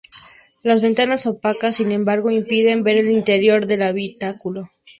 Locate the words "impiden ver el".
2.31-3.11